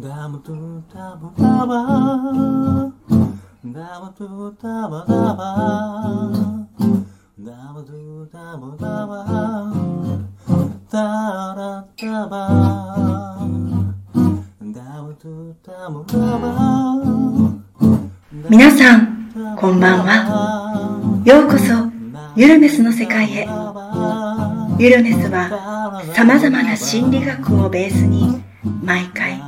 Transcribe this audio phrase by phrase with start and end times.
[0.00, 1.74] ダムトゥダムダバ
[3.64, 6.68] ダムトゥダバダバ
[7.40, 9.72] ダムトゥダムダバ
[10.88, 11.02] ダ
[11.56, 12.38] ラダバ
[14.62, 16.48] ダムトゥダムダバ
[18.48, 21.22] 皆さん、こんばんは。
[21.24, 21.74] ようこそ、
[22.36, 23.48] ユルネスの世界へ。
[24.78, 28.40] ユルネスは、様々な心理学をベースに、
[28.84, 29.47] 毎回、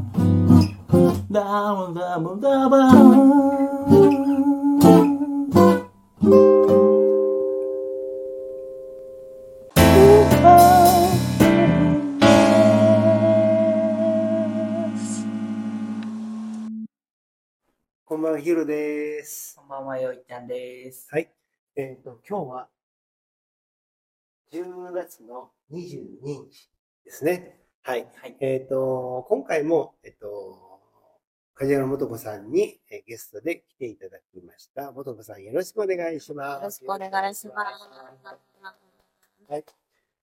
[1.31, 1.39] ダ
[1.73, 3.01] ブダブダブダブ
[18.03, 19.55] こんばんは、ヒロです。
[19.55, 21.07] こんばんは、よいちゃんです。
[21.11, 21.31] はい。
[21.77, 22.69] えっ、と、今日は、
[24.51, 26.69] 10月の22日
[27.05, 27.61] ですね。
[27.83, 28.05] はい。
[28.17, 28.35] はい。
[28.41, 30.70] えっ、と、今回も、えっ、と、
[31.55, 34.93] 梶原素子さんに、えーゲストで来ていただきました。
[34.93, 36.59] 素子さん、よろしくお願いします。
[36.59, 39.51] よろしくお願いします。
[39.51, 39.65] はい。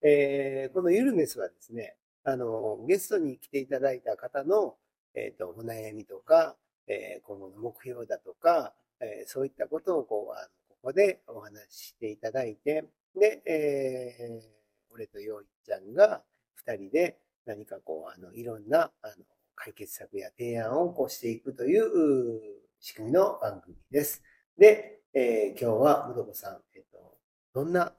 [0.03, 4.77] えーこのユルネスはですね、あの、ゲストに来ていただいた方の、
[5.15, 6.57] えっ、と、お悩みとか、
[6.87, 12.85] えー今後の目標だとか、えーそういったことをこう、あのここでお話ししていただいて、
[13.15, 14.59] で、えー
[14.91, 16.23] 俺とよいちゃんが
[16.55, 19.15] 二人で何かこう、あの、いろんな、あの、
[19.59, 22.41] 解決策や提案をこうしていくという
[22.79, 24.23] 仕組みの番組です。
[24.57, 27.19] で、えー今日は、むどこさん、えっ、と、
[27.53, 27.93] どんな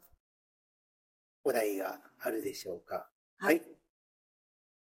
[1.43, 3.09] お題があるでしょうか？
[3.37, 3.61] はい。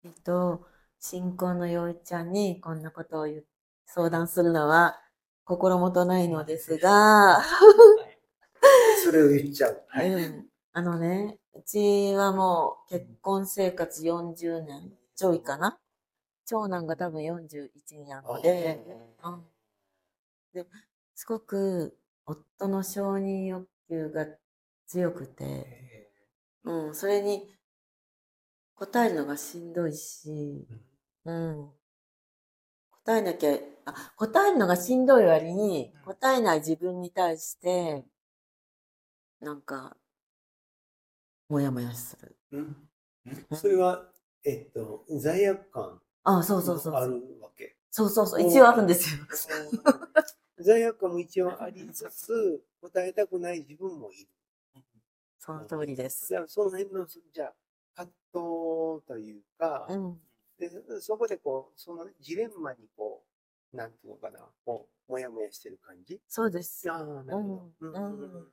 [0.05, 0.67] えっと、
[0.99, 3.47] 新婚のよいちゃんにこんなことを言う
[3.87, 4.99] 相談するのは
[5.45, 7.43] 心もとないのですが、
[9.05, 9.85] それを言っちゃう。
[9.89, 10.11] はい。
[10.11, 15.79] うん、あのね、うちはもう結婚生活40年ちょいかな。
[16.47, 18.81] 長男が多分41なので、
[19.23, 19.45] うん。
[20.53, 20.67] で
[21.15, 24.27] すごく夫の承認欲求が
[24.87, 26.11] 強くて、
[26.65, 27.49] うん、それに
[28.75, 30.67] 答えるのがしんどいし、
[31.25, 31.71] うん。
[33.05, 38.05] 答えなきゃ、あ、答えるのがしんどい割に、答えない自分に対して、
[39.41, 39.97] なんか、
[41.49, 42.37] もやもやする。
[42.53, 42.89] うん。
[43.53, 44.11] それは、
[44.45, 47.07] えっと、罪悪感あ、そうそうそうあ。
[47.07, 47.77] るわけ。
[47.91, 48.43] そうそうそう。
[48.43, 49.25] 一応あるんですよ。
[50.59, 54.29] 罪悪感も一応ありつつ、答えたくない自分もいる。
[55.39, 56.27] その通りです。
[56.29, 57.55] じゃあ、その辺の、じゃあ、
[57.95, 60.21] 葛藤というか、うん。
[60.59, 60.71] で
[61.01, 63.25] そこでこう、そのジレンマにこ
[63.73, 66.21] う、なんていうのかな、こう、もやもやしてる感じ？
[66.29, 66.91] そうです。
[66.91, 67.89] ああ、なるほど。
[67.89, 68.53] うんうんうん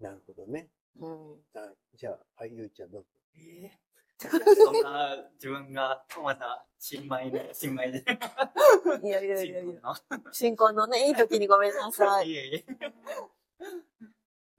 [0.00, 0.68] なるほどね。
[0.98, 1.36] うん。
[1.54, 3.08] あじゃあ、はい、ゆうちゃんどうぞ。
[3.36, 3.85] えー
[4.18, 8.04] そんな自分がまだ新米で、 新米で。
[9.02, 9.74] いやいやいやいや。
[9.74, 9.94] や。
[10.32, 12.28] 新婚のね、いい時にごめんなさい。
[12.30, 12.64] いえいえ。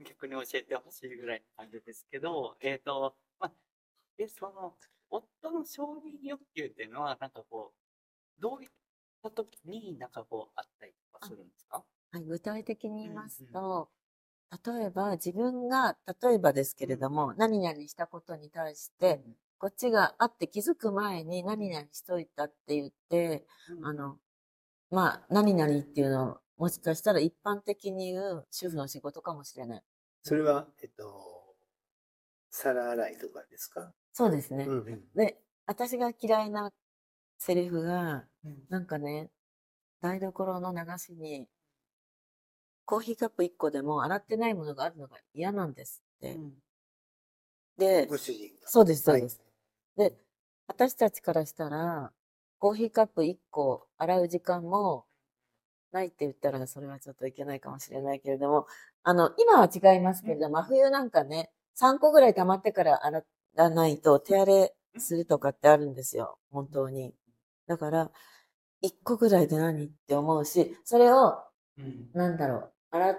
[0.04, 3.52] 逆に教えてほしいぐらいの感じですけど、えっ、と、まあ、
[4.18, 4.78] で、その、
[5.10, 7.74] 夫の承認欲求っていうのは、なんかこ
[8.38, 8.70] う、どういっ
[9.24, 11.84] た時になんかこう、あったりとかするんですか？
[12.12, 13.90] はい、具体的に言いますと、
[14.66, 19.22] 例えば自分が、例えばですけれども、何々したことに対して、
[19.60, 23.46] こっちがあって気づく前に何々しといたって言って、
[23.84, 24.20] あの、
[24.92, 29.84] まあ、何々っていうのを、もしかしたら一般的に言う主婦の仕事かもしれない。
[30.24, 31.56] それは、えっと、
[32.52, 33.94] 皿洗いとかですか？
[34.14, 34.66] そうですね。
[34.66, 35.04] うんうん。
[35.16, 36.72] で、私が嫌いな
[37.38, 38.26] セリフが、
[38.70, 39.30] なんかね、
[40.02, 41.48] 台所の流しに、
[42.86, 46.38] コーヒーカップ1個でも洗ってないものがあるのが嫌なんですって。
[47.78, 48.68] で、ご主人が。
[48.68, 49.47] そうです、そうはい
[49.98, 50.14] で
[50.68, 52.12] 私たちからしたら、
[52.60, 55.06] コーヒーカップ1個洗う時間も
[55.92, 58.68] ないって言ったら、それはちょっといけないかもしれないけれども、
[59.04, 63.24] あの、今は違いますけれども、真冬なんかね、3個ぐらい溜まってから洗
[63.56, 67.14] わないと手荒れするとかってあるんですよ、本当に。
[67.68, 68.12] だから、
[68.84, 71.38] 1個ぐらいで何って思うし、それを
[71.78, 72.10] うん。
[72.14, 73.16] なんだろう、洗っ、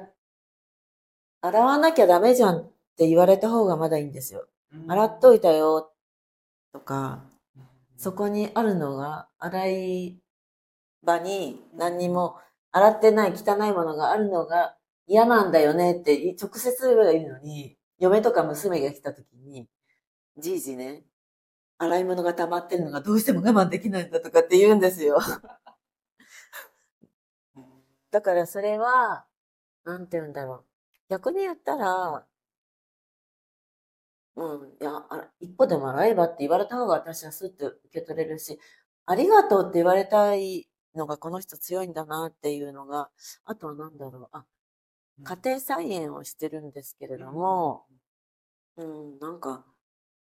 [1.41, 4.49] 洗わなきゃダメじゃんって言われた方がまだいいんですよ。
[4.89, 5.93] 洗っといたよ
[6.73, 7.25] とか、
[7.97, 10.21] そこにあるのが、洗い
[11.03, 12.37] 場に何にも
[12.73, 14.77] 洗ってない汚いものがあるのが
[15.07, 19.69] 嫌なんだよねって直接言えばいいのに、嫁とか娘が来た時に、
[20.39, 21.05] じいじね、
[21.79, 25.19] 洗い物が溜まってるのがどうしても我慢できないんだとかって言うんですよ。
[28.11, 29.27] だからそれは、
[29.85, 30.65] なんて言うんだろう。
[31.09, 32.27] 逆に言ったら、
[34.39, 38.61] うん、いや、あ一歩でも洗えばって言われた方が私はスッと受け取れるし、
[39.05, 43.11] ありがとうって言われたいのがこの人強いんだなっていうのが、
[43.45, 44.45] あとはなんだろう、あ、
[45.25, 47.87] 家庭菜園をしてるんですけれども、
[48.77, 49.65] うん、なんか、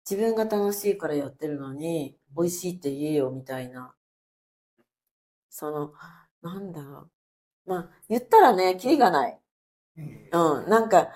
[0.08, 3.94] 自分が楽しいからやってるのに、美味しいって言えよみたいな。
[5.50, 5.92] その、
[6.40, 7.10] なんだろ
[7.66, 7.70] う。
[7.70, 9.38] まあ、言ったらね、キリがない。
[10.32, 11.08] うん、なんか、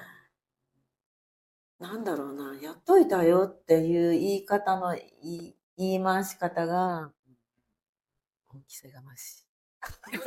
[1.82, 7.12] なんだろうな、やっといたよっていう言い方の言い言い回し方が、
[8.46, 9.44] 本気せがましい。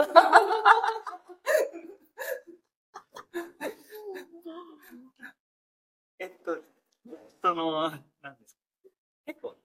[6.19, 6.57] えっと、
[7.41, 7.95] その、な
[8.31, 8.59] んですか？
[9.25, 9.55] 結構、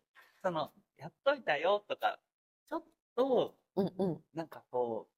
[0.42, 2.20] その、やっといたよとか、
[2.68, 2.84] ちょっ
[3.16, 4.24] と、うんうん。
[4.34, 5.08] なんかこ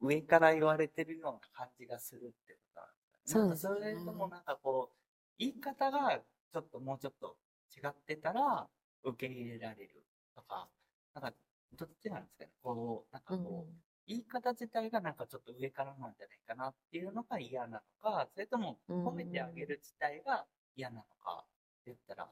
[0.00, 2.88] う、上から言われてるような感じがするっていうか、
[3.24, 4.95] そうねそれともなんかこう、
[5.38, 6.18] 言い方が
[6.52, 7.36] ちょっともうちょっと
[7.76, 8.68] 違ってたら、
[9.04, 10.04] 受け入れられる
[10.34, 10.68] とか、
[11.14, 11.32] なんか、
[11.78, 12.50] どっちなんですかね。
[12.62, 13.44] こう、なんかうん。
[13.44, 13.72] こう、
[14.06, 19.06] 言い方自体がなんかちょっと上からなんじゃないかなっていうのが嫌なのか、それともうん。
[19.06, 21.48] 褒めてあげる自体が嫌なのかっ
[21.84, 22.28] て言ったら、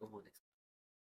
[0.00, 0.46] どうですか？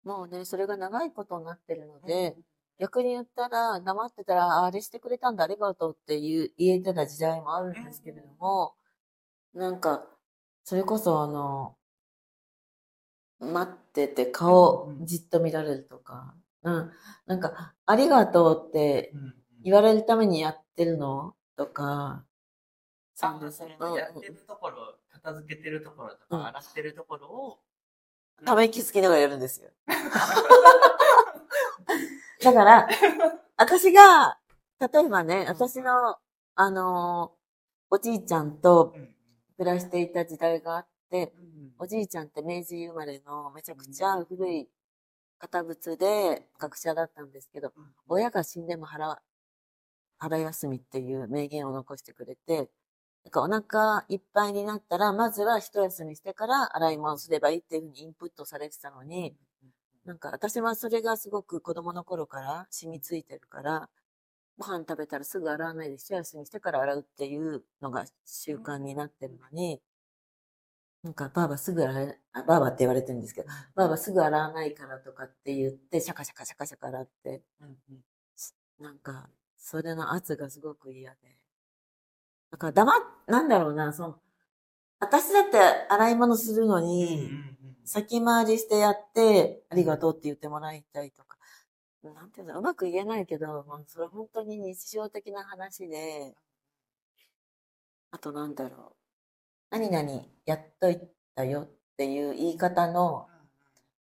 [0.03, 2.35] もうね、それが長いことになってるので、
[2.79, 8.75] 逆に言ったら、黙ってたら、ああれしてくれたんだ、ありがとうって言う言えてた時代もあるんですけれども、
[9.53, 10.07] なんか、
[10.65, 11.75] それこそあの、
[13.39, 16.91] 待ってて顔じっと見られるとか、うん、
[17.25, 19.33] なんか、ありがとうってうん
[19.63, 21.35] 言われるためにやってるの？
[21.55, 22.25] とか、
[23.21, 26.39] あ、ですそうんのやってるところ、片付けてるところとうん。
[26.41, 27.59] か、洗ってるところを、
[28.45, 29.69] ため息つきながらやるんですよ。
[32.43, 32.89] だから、
[33.57, 34.37] 私が、
[34.79, 36.17] 例えばね、私の、
[36.55, 37.43] あのー
[37.91, 39.15] おじいちゃんとうん
[39.57, 41.71] 暮らしていた時代があって、うん。
[41.79, 44.69] おじいちゃんって明治生まれのめちゃくちゃ古い
[45.39, 47.73] 堅物で学者だったんですけど、
[48.07, 49.21] 親が死んでも腹、
[50.17, 52.69] 腹休みっていう名言を残してくれて、
[53.25, 59.35] なんかお腹いっぱいになったら、まずは一休みしてから洗い物すればいいっていうふうにインプットされてたのに、
[60.05, 63.89] なんか私はそれがすごく子供の頃から染みついてるから、
[64.57, 69.81] ご飯食べたらすぐ洗わないで一休みしてから洗うっていうのが習慣になってるのに、
[71.03, 77.41] なんかばあばすぐ洗え、あばあばって言われてるんですけど、ばあばすぐ洗わないからとかって言って、シャカシャカシャカシャカ洗って、
[78.79, 81.17] なんか、それの圧がすごく嫌で。
[82.51, 84.19] だから黙っ、なんだろうな、その、
[84.99, 85.57] 私だって
[85.89, 87.29] 洗い物するのに、
[87.83, 91.32] 先回りしてやって、ありがとうって言ってもらいたいとか。
[92.11, 96.33] なんていうの、うまく言えないけど、まあ、それ本当に日常的な話で、
[98.11, 98.95] あとなんだろう。
[99.71, 100.99] 何々やっとい
[101.35, 103.27] たよっていう言い方の、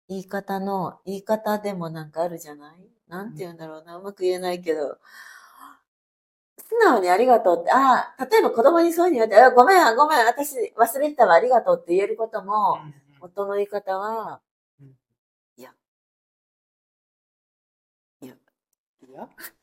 [0.10, 2.90] 言い方の、言い方でもなんかあるじゃない？
[3.08, 4.98] なんて言うんだろうな、うまく言えないけど、
[6.58, 12.80] 素直にありがとうって、ああ、例えば子供にそういうふうに言われて、あごめん、ごめん、私忘れてたわ、ありがとうって言えることも、
[13.22, 14.42] 夫の言い方は、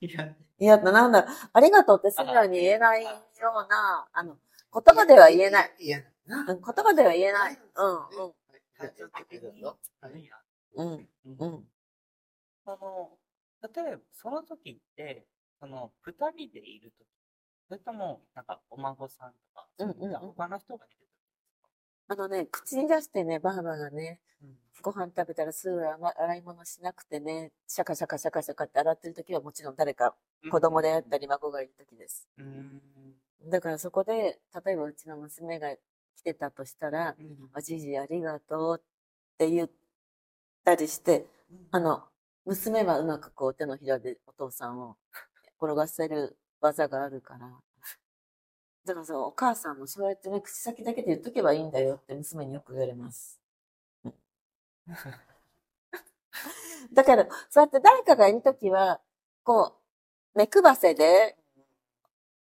[0.01, 4.37] いやいや、いや、なんだ、ありがとうって素直に言えないような、あの、
[4.73, 5.77] 言葉では言えない。
[5.79, 6.41] いや、な。
[6.41, 7.59] うん言葉では言えない。
[7.75, 7.99] うん、
[10.75, 11.69] うん、うん、うん。
[12.65, 13.19] その、
[13.63, 15.27] 例えば、その時って、
[15.61, 17.07] その、二人でいる時
[17.69, 21.02] それとも、なんか、お孫さんとか、うんうんうん他の人がいる
[22.09, 24.21] あのね、口に出してね、ばあばがね、
[24.75, 30.15] 時ご飯食べたらすぐ洗洗い物しなくてね、シャカシャカシャカシャカって洗ってる時はもちろん誰か
[30.51, 32.29] 子供であったり孫がいる時です。
[32.37, 32.83] うん。
[33.49, 35.75] だからそこで、例えばうちの娘が
[36.17, 39.71] 来てたとしたら、うんおじいじありがとうって言っ
[40.65, 41.27] たりして、
[41.71, 42.03] あの、
[42.45, 44.97] 娘はうまくこう手のひらでお父さんを
[45.61, 47.51] 転がせる技があるから。
[48.85, 53.41] だからそう、お母さんもそうやってね、口先だけで言っとけばいいんだよって娘によく言われます。
[54.05, 54.15] うん
[56.93, 59.01] だから、そうやって誰かがいるときは、
[59.45, 59.75] こ
[60.35, 61.37] う、目くばせで、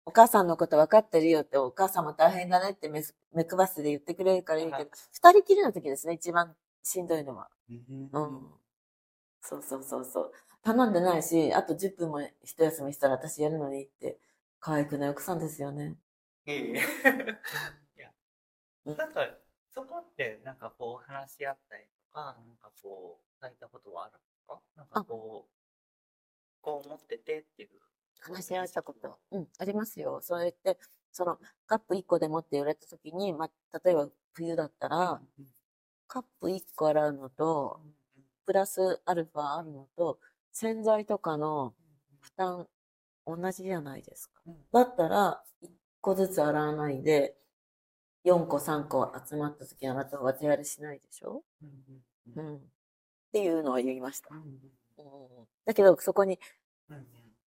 [0.05, 3.03] お母さんのこと分かってるよって、お母さんも大変だねって目
[3.33, 7.49] 目くばせで言ってくれるからいいけど、二人きりの時ですね、一番しんどいのは。
[7.69, 8.41] うんうん。
[9.41, 10.33] そうそうそうそう。
[10.63, 14.19] 頼んでないし、あと10分も一休みしたら私やるのにって、
[14.61, 15.97] 可愛くない奥さんですよね。
[16.49, 16.73] いえいえ。
[17.97, 18.11] いや、
[18.87, 19.21] うんなんか、
[19.71, 24.61] そこって、なんかこう、話し合ったりとか、なんかこう、されたことはあるんですか？
[24.77, 25.53] なんかこう、
[26.63, 27.69] こう思っててっていう。
[28.21, 29.19] 話し合ったこと。
[29.31, 30.21] うん、ありますよ。
[30.23, 30.79] そうやって、
[31.13, 35.21] その、カップ1個でもって言われたときに、まあ、例えば冬だったら、
[36.07, 37.81] カップ1個洗うのと、
[38.47, 40.19] プラスアルファあるのと、
[40.53, 41.75] 洗剤とかの
[42.21, 42.67] 負担
[43.27, 44.43] 同じじゃないですか。
[44.73, 45.69] だったら、1
[46.01, 47.37] 個ずつ洗わないで、
[48.25, 51.43] 4個3個集まった時あなたは手洗いしないでしょ？
[52.37, 52.57] うん。
[52.57, 52.61] っ
[53.33, 54.35] ていうのは言いました。
[54.35, 54.59] うん
[55.65, 56.41] だけど、そこに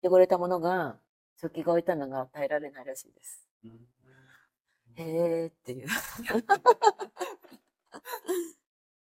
[0.02, 0.98] 汚れたものが、
[1.40, 3.46] 食器が置いたのが耐えられないらしいです。
[4.96, 5.88] へーっていう。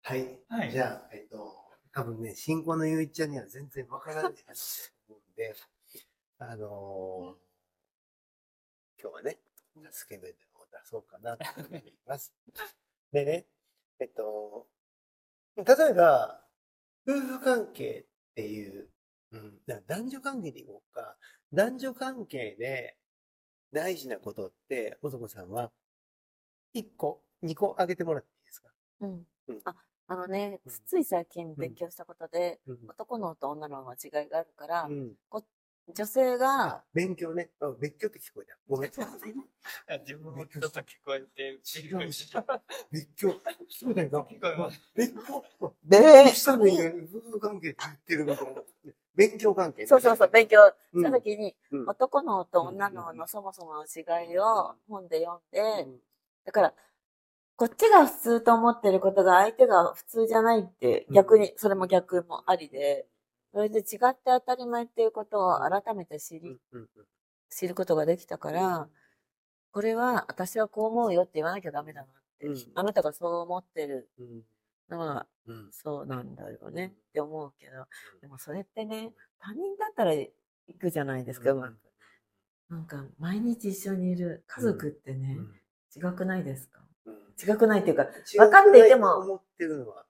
[0.03, 0.41] はい。
[0.49, 1.53] はいじゃあ、えっと、
[1.93, 5.55] 多分ね、新婚のゆいちゃんには全然わからない話だと思うんで、
[6.39, 7.48] あのー
[9.01, 9.39] 今日はね、
[9.93, 12.35] 助け舟を出そうかなと思います。
[13.13, 13.47] でね、
[14.01, 14.67] えっと、
[15.57, 16.45] 例えば、
[17.09, 18.91] 夫婦関係っていう、
[19.33, 21.17] うん、男女関係でいこうか、
[21.53, 22.97] 男女関係で
[23.73, 25.73] 大事なことって、男さんは、
[26.75, 28.71] 1個、2個あげてもらっていいですか？
[29.01, 29.27] うん。
[29.49, 29.61] うん。
[29.65, 29.75] あ、
[30.09, 32.79] あのねうん、つい最近勉強したことで、うん。
[32.89, 35.15] 男のと女の間違いがあるから、うん
[35.95, 37.51] 女性があ、、勉強ね。
[37.61, 38.57] あ、勉強って聞こえた。
[38.69, 38.91] ごめん。
[38.91, 41.99] 自分もちょっと聞こえて、違う
[42.91, 43.29] 勉強。
[43.29, 44.19] 聞こえたよな。
[44.21, 44.81] 聞こえます。
[44.95, 45.45] 勉強。
[45.85, 46.65] で勉強したの？
[46.67, 48.51] に、夫婦関係って言ってるのかな。
[49.15, 49.87] 勉強関係ね。
[49.87, 50.59] そうそうそう、勉強
[50.93, 55.99] うんしたときに、うん男のと女ののそもそもの違いを本で読んで、うん
[56.45, 56.75] だから、
[57.57, 63.07] こっちが普通と思ってることが相手が普通じゃないって、逆に、それも逆もありで、
[63.53, 66.59] それで違って当たり前っていうことを改めて知り、
[67.51, 68.89] 知ることができたから、
[69.73, 72.47] これは私はこう思うよって言わなきゃダメだなって。
[72.47, 72.57] うん。
[72.75, 74.43] あなたがそう思ってるうん。
[74.91, 75.69] のはうん。
[75.73, 77.87] そうなんだよねって思うけど、
[78.21, 80.31] でもそれってね、他人だったら行
[80.79, 81.77] くじゃないですか、うまく。
[82.71, 85.39] なんか、毎日一緒にいる家族ってね、
[85.97, 86.81] 違くないですか？
[87.07, 87.15] うん。
[87.39, 89.17] 違くないっていうか、違分かっていても。
[89.19, 90.08] 思ってるのは誰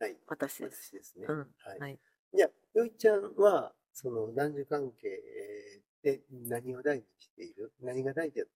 [0.00, 0.16] はい。
[0.28, 0.90] 私です。
[0.90, 1.26] 私ですね。
[1.28, 1.38] うん。
[1.38, 1.78] はい。
[1.80, 1.98] はい。
[2.34, 5.08] じゃあ、よいちゃんは、その男女関係
[6.02, 7.72] で何を大事にしている？
[7.82, 8.50] 何が大事だと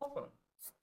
[0.00, 0.24] 多分、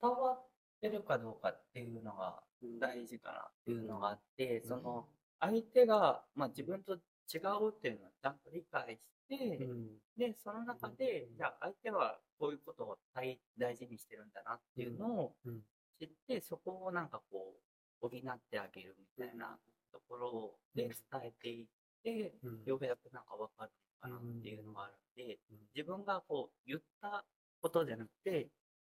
[0.00, 0.46] 伝わっ
[0.80, 2.42] てるかどうかっていうのが
[2.80, 5.06] 大事かなっていうのがあって、その、
[5.38, 9.76] 相手が、まあ、自分と違うっていうのをちゃんと理解して、思う
[10.16, 15.60] で、その中で、じゃあ相手はこういうことを大大事にしてるんだなっていうのをうん
[15.98, 17.60] 知って、そこをなんかこう、
[18.00, 19.58] 補ってあげるみたいな
[19.92, 21.66] ところで伝えていっ
[22.02, 22.64] て、うん。
[22.64, 23.70] ようやくなんかわかる
[24.02, 24.92] のかなっていうのがある
[25.24, 27.24] んでうん、自分がこう言った
[27.62, 28.48] ことじゃなくて、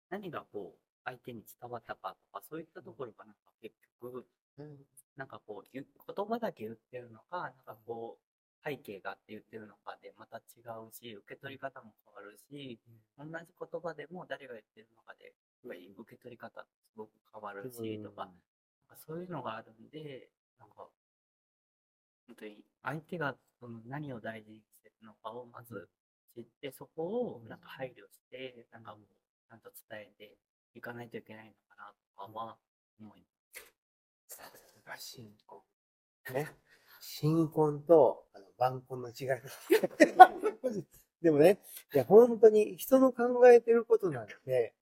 [0.09, 4.25] 何がこう相手に伝わったかとか、そういったところがなんか結局、
[4.59, 4.77] うん。
[5.17, 5.85] なんかこう言
[6.27, 8.33] 葉だけ言ってるのか、なんかこう、
[8.65, 12.79] 背景があって言ってるのかでまた違うし、受け取り方も変わるし、
[13.19, 18.35] 同じ言葉でも誰が言ってるのかで、受け取り方すごく変わるし、とか、なん
[18.89, 20.29] かそういうのがあるんで、
[20.59, 20.89] なんか、
[22.27, 25.89] 本当に相手がその何を大事にしてるのかをまず
[26.35, 29.01] 知って、そこをなんか配慮して、なんかもう
[29.49, 30.37] ちゃんと伝えて
[30.75, 32.57] いかないといけないのかなとかは
[33.01, 33.27] 思いま
[34.29, 34.37] す。
[34.37, 35.61] さすが新婚。
[36.33, 36.49] ね。
[37.01, 39.37] 新婚とあの晩婚の違いが。
[41.23, 41.61] でもね、
[41.95, 44.75] いや、本当に人の考えてることなんて、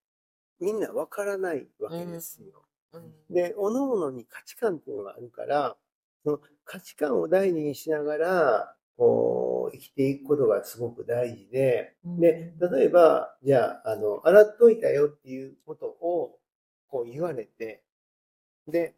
[0.60, 2.64] みんなわからないわけですよ。
[2.92, 3.34] うん。
[3.34, 5.76] で、各々に価値観っていうのがあるから、
[6.24, 16.38] その価値観を大事にしながら、こう、生きていくことがすごく大事で、で、例えば、じゃあ、あの、洗っといたよっていうことを、
[16.88, 17.82] こう言われて、
[18.68, 18.94] で、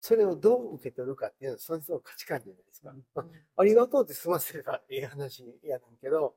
[0.00, 2.94] それをどう受け取るかっていうのは、その人の価値観じゃないですか。
[3.14, 6.36] まあ ありがとうって済ませればええ話やなんけど、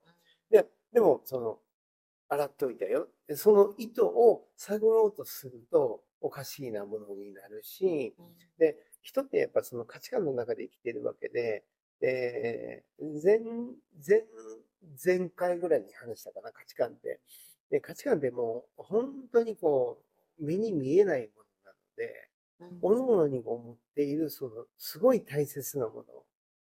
[0.49, 1.59] で、でも、その、
[2.29, 3.07] 洗っといたよ。
[3.27, 8.15] でその意図を探ろうとすると、おかしいなものになるし、
[8.57, 11.63] で、人ってやっぱその価値観の中で生きてるわけで、
[11.99, 12.83] で、
[13.23, 13.39] 前、
[14.07, 14.25] 前、
[15.03, 17.19] 前回ぐらいに話したかな、価値観って。
[17.69, 20.01] で、価値観ってもう、本当にこ
[20.39, 22.29] う、目に見えないものなので、
[22.59, 26.03] うん各々にこう持っている、その、すごい大切なも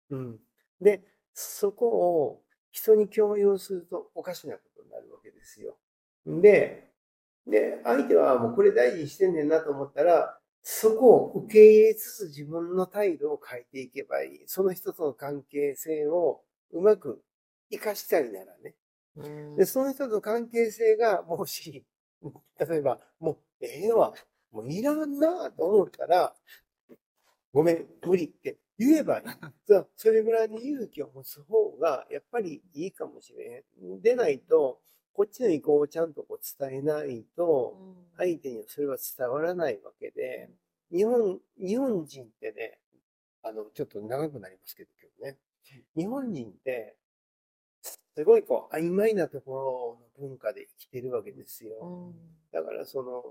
[0.09, 0.17] の。
[0.17, 0.39] うん。
[0.81, 1.89] で、そこ
[2.23, 4.76] を人に強要するとおかしなこと
[5.47, 5.77] ですよ。
[6.25, 6.91] で、
[7.47, 14.43] で、相手はもうこれ大事にしてんねんなと思ったら、そこを受け入れつつ自分の態度を変えていけばいい。
[14.47, 17.23] その人との関係性をうまく
[17.71, 18.75] 活かしたりならね。
[19.15, 21.85] うんで、その人との関係性が、もし、
[22.59, 24.13] 例えば、もう、ええわ、
[24.51, 26.35] もういらんなと思ったら、
[27.53, 29.25] ごめん、無理って言えばいい。
[29.95, 34.01] それぐらいの勇気を持つ方が、やっぱりいいかもしれん。
[34.01, 34.81] でないと、
[35.17, 37.75] こっちの意向をちゃんとこう伝えないと、
[38.17, 40.47] 相手にはそれは伝わらないわけで、
[40.91, 42.77] 日本、日本人ってね、
[43.41, 45.37] あの、ちょっと長くなりますけど、今日ね。
[45.95, 46.95] 日本人って、
[47.81, 51.79] すごいこう、曖昧なところの文化で生きてるわけですよ。
[51.81, 52.15] うん
[52.51, 53.23] だからその、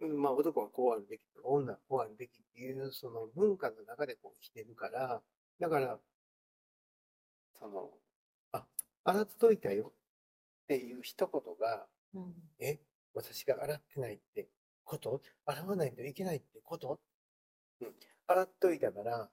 [0.00, 5.22] うんまあ男はこうあるべき、女はこうあるべきっていう、その文化の中でこう生きてるから、
[5.60, 5.98] だから、
[7.58, 8.03] その、あ、
[9.04, 12.80] 洗っといたよっていう一言が、うんえ、
[13.14, 14.48] 私が洗ってないって
[14.84, 15.20] こと？
[15.46, 16.98] 洗わないといけないってこと？
[17.80, 17.88] うん。
[18.26, 19.28] 洗っといたから、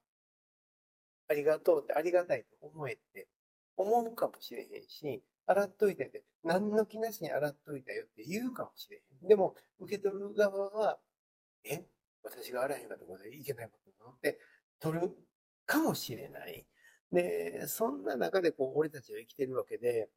[1.30, 3.28] ありがとうってありがたいと思えって
[3.78, 9.28] 思うかもしれへんし、洗っといてって、何の気なしに洗っといたよって言うかもしれへん。
[9.28, 11.00] でも、受け取る側は、
[11.64, 11.86] え、
[12.24, 14.40] 私が洗えへんかったことでいけないことなのって
[14.80, 15.12] 取る
[15.66, 16.66] かもしれない。
[17.12, 20.10] で、そんな中でこう、俺たちは生きてるわけで、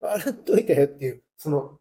[0.00, 1.78] 洗っといたよっていう、その、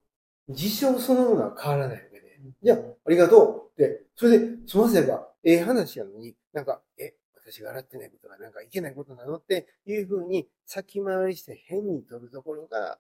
[0.49, 12.97] 事象そのものは変わらないわけで、じゃあ、ありがとうって、それで済ませば、ええ話やのに、なんか、え、私が洗ってないことがなんかいけないことなのっていうふうに先回りして変に取るところが、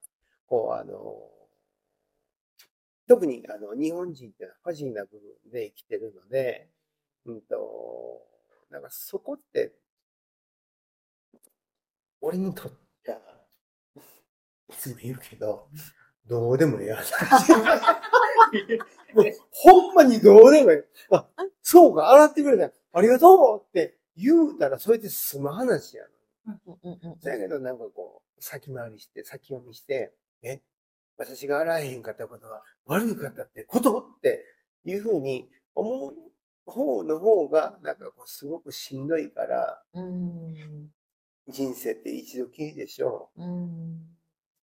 [0.47, 1.29] こう、あの、
[3.07, 6.69] 特にあの日本人ってのはファジーな部分で生きてるので、
[7.25, 8.21] うんと、
[8.69, 9.73] なんかそこって、
[12.23, 12.71] 俺にとっ
[13.03, 13.17] ては、
[14.69, 15.67] いつも言うけど、
[16.25, 17.51] どうでもええ話。
[19.13, 20.85] もうほんまにどうでもええ。
[21.11, 21.27] あ、
[21.61, 22.73] そうか、洗ってくれた。
[22.93, 26.03] ありがとうって言うたら、それで済む話や
[26.45, 27.17] の。
[27.21, 30.61] だけどなんかこう、先回りして、先読みして、え、
[31.17, 34.45] 私が洗えへんかったことが悪かったってことって
[34.85, 36.13] いうふうに思う
[36.71, 40.93] 方の方が、なんかこう、すごくしんどいから、うん
[41.47, 44.13] 人生って一度きりでしょうん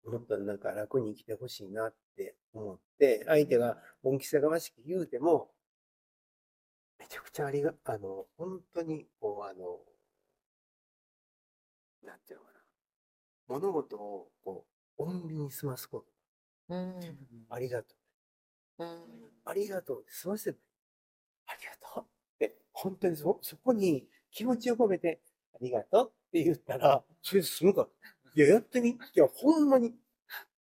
[0.05, 0.11] う。
[0.13, 5.51] もっとなんか楽に生きてほしいなって思って、相手が恩着せがましく言うても、
[6.99, 9.81] めちゃくちゃありが、あの、本当に、こう、あの、
[12.03, 12.61] なんていうのかな。
[13.49, 14.67] 物事を、こ
[14.99, 16.07] う、穏便に済ますこと。
[16.71, 17.01] うん
[17.51, 17.95] ありがと
[18.79, 18.85] う。
[18.85, 20.63] うんありがとうって済ませばいい。
[21.47, 22.09] ありがとうっ
[22.39, 25.21] て、本当にそ、そこに気持ちを込めて、
[25.55, 27.89] ありがとうって言ったら、それで済むから。
[28.35, 28.91] いや、やってみ。
[28.91, 29.89] いや、ほんまに。
[29.89, 29.93] い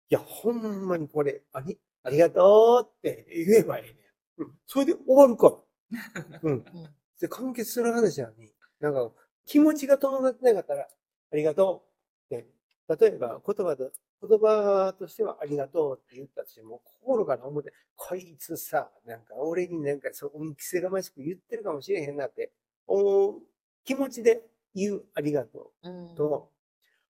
[0.10, 3.96] や、ほんまにこれ、あり、ありがとうって言えばいいね。
[4.38, 4.54] うん。
[4.66, 5.50] それで終わるか
[5.92, 6.40] ら。
[6.44, 6.64] うん。
[7.20, 9.12] で、完結する話なのに、なんか、
[9.46, 10.88] 気持ちが伴ってなかったら、
[11.32, 11.86] ありがと
[12.32, 12.48] うって、
[12.88, 13.92] 例えば言葉と、
[14.22, 22.54] 言葉としてはありがとうって言ったとしても、心から思って、こいつさ、なんか俺になんかそこに着せがましく言ってるかもしれへんなって
[22.88, 23.42] 思う
[23.84, 24.42] 気持ちで
[24.80, 26.16] 言うありがとう。
[26.16, 26.52] と、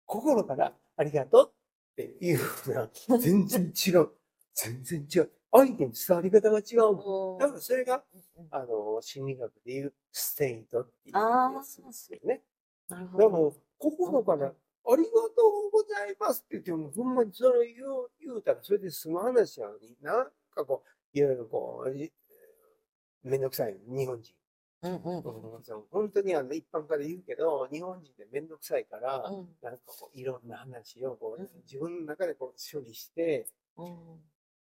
[0.05, 4.11] 心からありがとうっていうのは 全然違う。
[4.55, 5.31] 全然違う。
[5.53, 8.05] 相手に伝わり方が違うだからそれが、
[8.51, 12.43] あの、心理学でいうステイトっていうやつですよね。
[12.89, 13.25] なるほど。
[13.25, 20.25] でも、心から、ありがとうございますって言っても、ほんまにそれを言う、言うたらそれで済む話なのに、な。
[20.25, 22.13] んかこう、いろいろこう、い
[23.23, 24.35] めんどくさい、日本人。
[24.83, 25.23] うんうん
[25.91, 33.87] 本当にあの一般から言うけど、日本人ってめんどくさいから、うんなんかこう、いろんな話をこう、うん自分の中でこう処理して、うん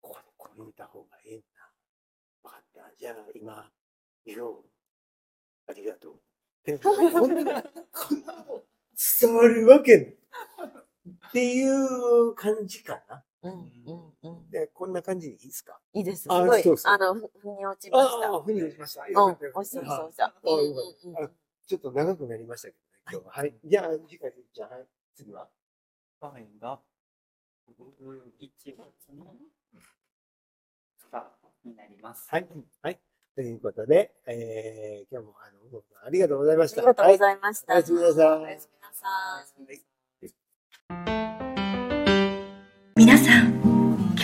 [0.01, 1.43] ここでこう言った方がええな。
[2.43, 2.95] 分かった。
[2.97, 3.71] じゃあ今、
[4.25, 4.65] 言おう。
[5.67, 6.13] ありがとう。
[6.15, 6.17] っ
[6.63, 7.63] てこんな、こんな
[9.21, 10.05] 伝わるわけない。
[10.05, 13.23] っていう感じかな。
[13.49, 15.79] うんうんうんで、こんな感じでいいですか？
[15.93, 16.23] いいです。
[16.23, 18.31] すあごいそうです、かあの、ふふに落ちました。
[18.31, 19.03] ああ、ふに落ちました。
[19.03, 20.33] うんよかったよ、かおいったしそうそうした。
[21.67, 23.31] ちょっと長くなりましたけどね、今日は。
[23.33, 23.55] はい。
[23.63, 24.87] じゃあ、次回、じゃあ、はい。
[25.15, 25.49] 次は？
[26.19, 26.79] 場面が、
[27.67, 29.35] うん1月の
[30.99, 31.31] 2日
[31.65, 32.27] になります。
[32.29, 32.47] はい。
[32.81, 32.99] はい。
[33.35, 36.81] ということで、えー、今日も、あの、ありがとうございました。
[36.81, 37.73] ありがとうございました。
[37.73, 38.69] はいおやすみなさいおやす
[39.59, 39.94] みなさい。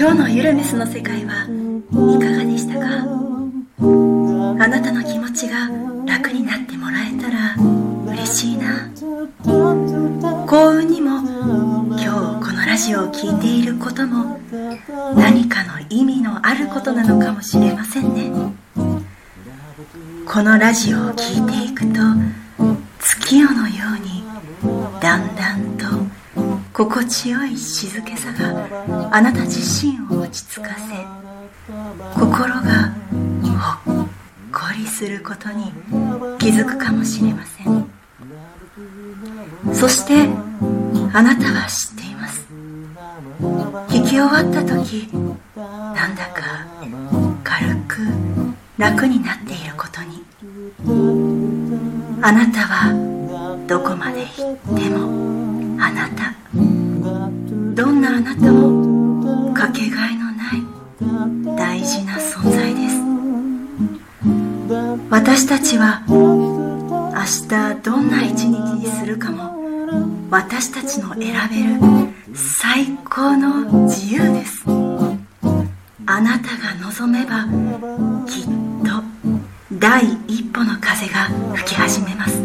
[0.02, 2.88] 今日のゆるメスの世界はいかがでしたか？
[4.64, 5.70] あなたの気持ちが
[6.08, 7.56] 楽になってもらえたら
[8.12, 8.90] 嬉しいな。
[10.48, 14.40] 幸運にも今日このラジオを聴いていることも
[15.16, 18.32] 何かの意味のあることなのかもしれませんね。
[20.26, 22.00] このラジオを聴いていくと
[23.00, 24.24] 月夜のように
[25.00, 25.86] だんだんと
[26.86, 28.68] 心地よい静けさが
[29.12, 32.62] あなた自身を落ち着かせ心が
[33.86, 34.08] ほっ
[34.52, 35.72] こりすることに
[36.40, 37.86] 気づくかもしれません。
[39.76, 40.28] そして
[41.14, 42.48] あなたは知っています。
[43.88, 45.08] 聞き終わった時
[45.56, 46.66] なんだか
[47.44, 47.98] 軽く
[48.80, 50.26] 楽になっていることに。
[52.24, 54.21] あなたはどこまで
[65.72, 67.16] ちは明
[67.48, 69.54] 日どんな一日にするかも
[70.30, 71.80] 私たちの選べる
[72.36, 74.66] 最高の自由です。
[76.06, 77.46] あなたが望めば
[78.28, 78.46] きっ
[78.84, 79.02] と
[79.80, 82.44] 第一歩の風が吹き始めます。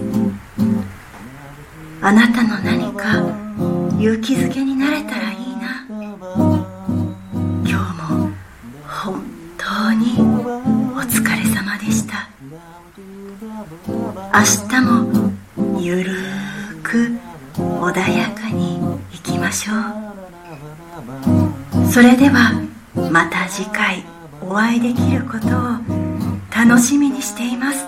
[2.03, 3.19] あなたの何か
[3.99, 5.36] 勇気づけになれたらいい。
[14.37, 15.33] 明日も
[15.81, 17.11] ゆるーく
[17.57, 18.77] 穏やかに
[19.11, 19.77] いきましょう。
[21.91, 22.53] それでは
[23.11, 24.05] また次回
[24.43, 25.51] お会いできることを
[26.55, 27.87] 楽しみにしています。